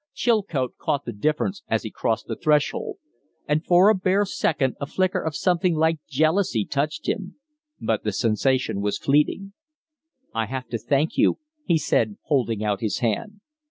Chilcote 0.15 0.77
caught 0.79 1.05
the 1.05 1.13
difference 1.13 1.61
as 1.67 1.83
he 1.83 1.91
crossed 1.91 2.25
the 2.25 2.35
threshold, 2.35 2.97
and 3.47 3.63
for 3.63 3.87
a 3.87 3.93
bare 3.93 4.25
second 4.25 4.75
a 4.81 4.87
flicker 4.87 5.21
of 5.21 5.35
something 5.35 5.75
like 5.75 5.99
jealousy 6.09 6.65
touched 6.65 7.07
him. 7.07 7.35
But 7.79 8.03
the 8.03 8.11
sensation 8.11 8.81
was 8.81 8.97
fleeting. 8.97 9.53
"I 10.33 10.47
have 10.47 10.67
to 10.69 10.79
thank 10.79 11.17
you!" 11.19 11.37
he 11.65 11.77
said, 11.77 12.17
holding 12.23 12.63
out 12.63 12.81
his 12.81 12.97
hand. 12.97 13.41